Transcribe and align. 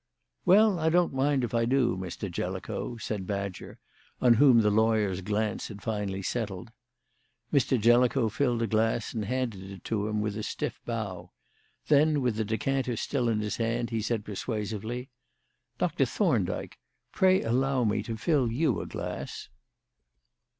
"Well, 0.45 0.79
I 0.79 0.89
don't 0.89 1.13
mind 1.13 1.43
if 1.43 1.53
I 1.53 1.65
do, 1.65 1.95
Mr. 1.95 2.27
Jellicoe," 2.27 2.97
said 2.97 3.27
Badger, 3.27 3.77
on 4.19 4.33
whom 4.33 4.61
the 4.61 4.71
lawyer's 4.71 5.21
glance 5.21 5.67
had 5.67 5.83
finally 5.83 6.23
settled. 6.23 6.71
Mr. 7.53 7.79
Jellicoe 7.79 8.27
filled 8.27 8.63
a 8.63 8.65
glass 8.67 9.13
and 9.13 9.25
handed 9.25 9.61
it 9.69 9.83
to 9.83 10.07
him 10.07 10.19
with 10.19 10.35
a 10.37 10.41
stiff 10.41 10.81
bow; 10.87 11.33
then, 11.87 12.19
with 12.23 12.35
the 12.37 12.43
decanter 12.43 12.95
still 12.95 13.29
in 13.29 13.41
his 13.41 13.57
hand, 13.57 13.91
he 13.91 14.01
said 14.01 14.25
persuasively: 14.25 15.11
"Doctor 15.77 16.05
Thorndyke, 16.05 16.79
pray 17.11 17.43
allow 17.43 17.83
me 17.83 18.01
to 18.01 18.17
fill 18.17 18.51
you 18.51 18.81
a 18.81 18.87
glass?" 18.87 19.49